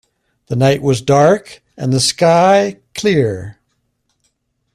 The 0.47 0.55
night 0.55 0.81
was 0.81 0.99
dark, 0.99 1.61
and 1.77 1.93
the 1.93 1.99
sky, 1.99 2.79
clear. 2.95 3.59